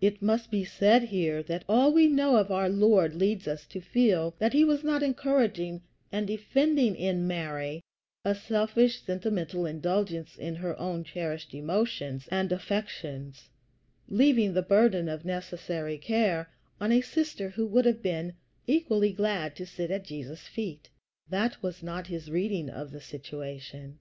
[0.00, 3.82] It must be said here that all we know of our Lord leads us to
[3.82, 7.82] feel that he was not encouraging and defending in Mary
[8.24, 13.50] a selfish, sentimental indulgence in her own cherished emotions and affections,
[14.08, 16.48] leaving the burden of necessary care
[16.80, 18.32] on a sister who would have been
[18.66, 20.88] equally glad to sit at Jesus' feet.
[21.28, 23.98] That was not his reading of the situation.